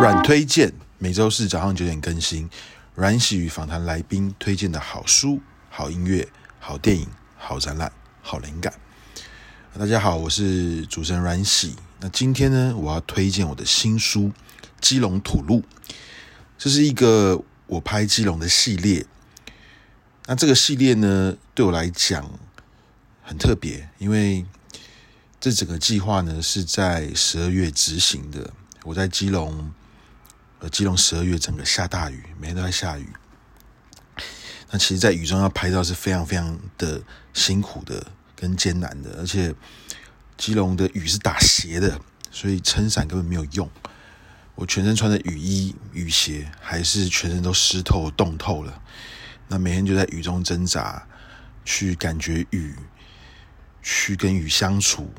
[0.00, 2.48] 阮推荐每周四早上九点更新，
[2.94, 6.26] 阮喜与访谈来宾推荐的好书、好音乐、
[6.60, 7.06] 好电影、
[7.36, 7.90] 好展览、
[8.22, 8.72] 好灵感。
[9.78, 11.74] 大家好，我是主持人阮喜。
[12.00, 14.24] 那今天呢，我要推荐我的新书
[14.80, 15.60] 《基隆吐露》，
[16.56, 19.06] 这是一个我拍基隆的系列。
[20.26, 22.38] 那这个系列呢，对我来讲
[23.22, 24.44] 很特别，因为
[25.40, 28.52] 这整个计划呢是在十二月执行的。
[28.84, 29.72] 我在基隆。
[30.60, 33.08] 呃，基隆十二月整个下大雨，每天都在下雨。
[34.72, 37.00] 那其实，在雨中要拍照是非常非常的
[37.32, 38.04] 辛苦的，
[38.34, 39.20] 跟艰难的。
[39.20, 39.54] 而且，
[40.38, 43.68] 基隆的雨是打斜的，所以撑伞根本没有用。
[44.54, 48.80] 我全身穿着雨衣、雨鞋，还是全身都湿透、冻透了。
[49.48, 51.06] 那每天就在雨中挣扎，
[51.64, 52.74] 去感觉雨，
[53.82, 55.12] 去跟雨相处。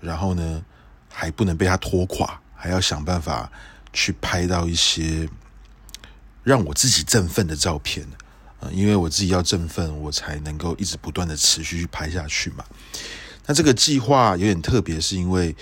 [0.00, 0.64] 然后呢，
[1.08, 3.52] 还不能被它拖垮，还要想办法。
[3.92, 5.28] 去拍到一些
[6.44, 8.06] 让我自己振奋的照片，
[8.70, 12.64] 因为我自己要振奋，我才能够一直不断的持续去拍下去嘛。
[13.50, 15.56] 那这个计划有点特别，是因为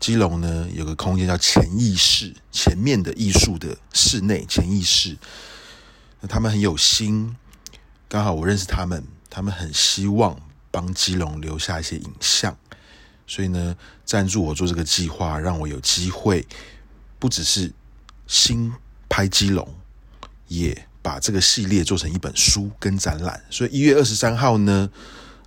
[0.00, 5.14] 基隆呢有个空间叫潜意识，前面的艺术的室内潜意识，
[6.22, 7.36] 那他们很有心，
[8.08, 10.34] 刚好我认识他们，他们很希望
[10.70, 12.56] 帮基隆留下一些影像，
[13.26, 16.46] 所以呢赞助我做这个计划，让我有机会。
[17.18, 17.70] 不只是
[18.26, 18.72] 新
[19.06, 19.68] 拍基隆，
[20.48, 23.44] 也把这个系列做成一本书跟展览。
[23.50, 24.88] 所以一月二十三号呢，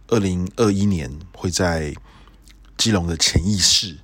[0.07, 1.93] 二零二一年会在
[2.77, 3.97] 基隆的潜意识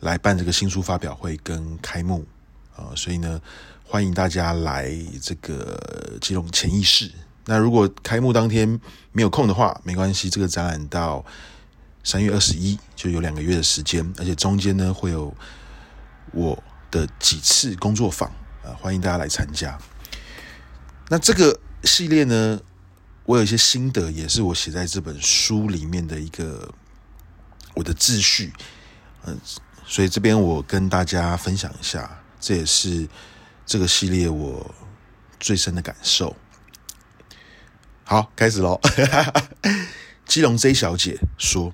[0.00, 2.26] 来办这个新书发表会跟开幕
[2.76, 3.40] 啊，所以呢，
[3.84, 7.10] 欢迎大家来这个基隆潜意识。
[7.44, 8.80] 那如果开幕当天
[9.12, 11.24] 没有空的话，没关系，这个展览到
[12.04, 15.34] 三月二十一就有两个月的时间，而且中间呢会有。
[16.34, 16.56] 我
[16.90, 18.26] 的几次工作坊
[18.64, 19.78] 啊，欢迎大家来参加。
[21.10, 22.58] 那这个系列呢，
[23.24, 26.72] 我有一些心得，也是我写在这本书里面的一个
[27.74, 28.52] 我的秩序。
[29.24, 29.38] 嗯，
[29.86, 33.08] 所以这边我跟大家分享一下，这也是
[33.64, 34.74] 这个系列我
[35.38, 36.36] 最深的感受。
[38.04, 38.80] 好，开始喽。
[40.26, 41.72] 基隆 J 小姐说，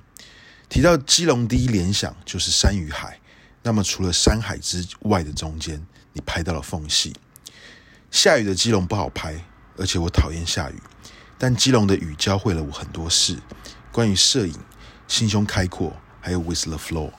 [0.68, 3.18] 提到基隆第一联想就是山与海。
[3.62, 7.14] 那么，除了山海之外的中间，你拍到了缝隙。
[8.10, 9.44] 下雨的基隆不好拍，
[9.76, 10.80] 而且我讨厌下雨。
[11.38, 13.38] 但基隆的雨教会了我很多事，
[13.92, 14.54] 关于摄影、
[15.06, 17.12] 心胸开阔，还有 With the Flow。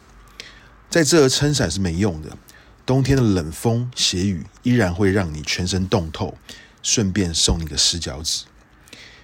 [0.89, 2.37] 在这儿撑伞是没用的，
[2.85, 6.37] 冬天的冷风、斜雨依然会让你全身冻透。
[6.81, 8.45] 顺便送你个湿脚趾。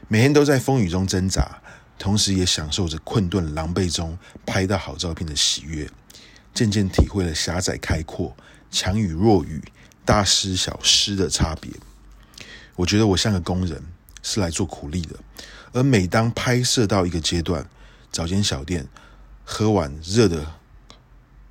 [0.09, 1.61] 每天都在风雨中挣扎，
[1.97, 5.89] 同时也享受着困顿狼狈中拍到好照片的喜悦。
[6.53, 8.35] 渐渐体会了狭窄开阔、
[8.69, 9.63] 强雨弱雨、
[10.03, 11.72] 大湿小湿的差别。
[12.75, 13.81] 我觉得我像个工人，
[14.25, 15.16] 是来做苦力的。
[15.72, 17.69] 而每当拍摄到一个阶段，
[18.12, 18.88] 找间小店，
[19.44, 20.53] 喝碗热的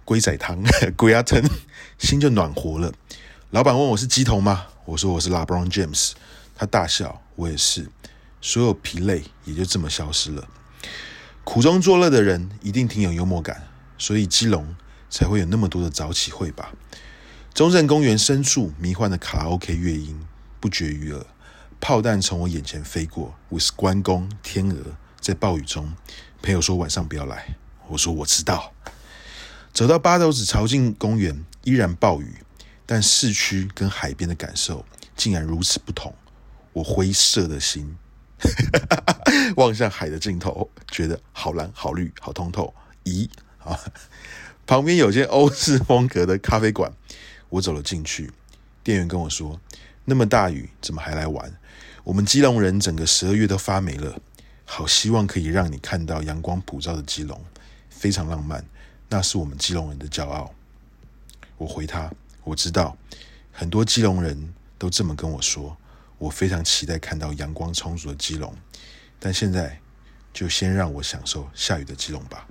[0.04, 0.60] 龟仔汤、
[0.98, 1.40] 龟鸭汤，
[1.98, 2.92] 心就暖和了。
[3.50, 4.66] 老板问我是乩童吗？
[4.86, 6.14] 我说我是 LeBron James。
[6.56, 7.88] 他大笑，我也是。
[8.40, 10.48] 所有疲累也就这么消失了。
[11.44, 14.74] 苦中作乐的人一定挺有幽默感，所以基隆。
[15.10, 16.72] 才会有那么多的早起会吧。
[17.54, 20.20] 中正公园深处迷幻的卡拉 OK 乐音
[20.58, 21.24] 不绝于耳，
[21.86, 23.34] 炮弹从我眼前飞过。
[23.50, 24.78] 我是关公、天鹅
[25.20, 25.92] 在暴雨中，
[26.40, 27.54] 朋友说晚上不要来，
[27.88, 28.72] 我说我知道。
[29.74, 32.36] 走到八斗子潮境公园，依然暴雨，
[32.86, 34.82] 但市区跟海边的感受
[35.14, 36.14] 竟然如此不同。
[36.72, 37.94] 我灰色的心
[39.56, 42.72] 望向海的尽头，觉得好蓝、好绿、好通透。
[43.04, 43.28] 咦
[43.62, 43.78] 啊！
[44.66, 46.90] 旁边有间欧式风格的咖啡馆，
[47.50, 48.32] 我走了进去。
[48.82, 49.60] 店员跟我说
[50.04, 51.52] ：“那么大雨，怎么还来玩？
[52.02, 54.20] 我们基隆人整个十二月都发霉了，
[54.64, 57.42] 好希望可以让你看到阳光普照的基隆，
[57.88, 58.64] 非常浪漫，
[59.08, 60.52] 那是我们基隆人的骄傲。”
[61.56, 62.10] 我回他
[62.44, 62.96] ：“我知道，
[63.52, 65.76] 很多基隆人都这么跟我说。
[66.18, 68.54] 我非常期待看到阳光充足的基隆，
[69.18, 69.78] 但现在
[70.32, 72.46] 就先让我享受下雨的基隆吧。”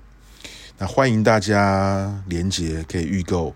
[0.80, 3.56] 那欢迎大家连结可以预购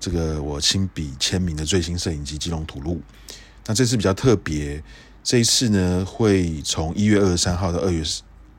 [0.00, 2.94] 这个我亲笔签名的最新摄影集《基隆吐露》。
[3.66, 4.82] 那这次比较特别，
[5.22, 8.02] 这一次呢会从一月二十三号到二月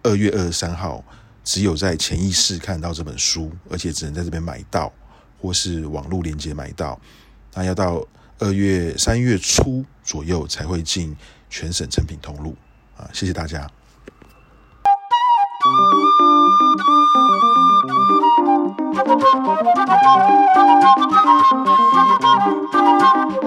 [0.04, 1.04] 二月二十三号，
[1.44, 4.92] 只有在潜意识看到这本书，而且只能在这边买到。
[5.42, 7.00] 或是网络连接买到。
[7.54, 8.06] 那要到
[8.40, 11.16] 二月、三月初左右才会进
[11.50, 12.58] 全省成品通路
[12.98, 13.10] 啊！
[13.14, 13.66] 谢谢大家。
[18.78, 18.94] Thank
[23.34, 23.39] you.